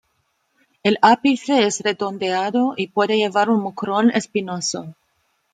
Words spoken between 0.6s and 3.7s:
El ápice es redondeado y puede llevar un